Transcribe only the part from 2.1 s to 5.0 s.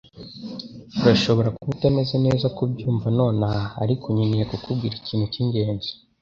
neza kubyumva nonaha ariko nkeneye kukubwira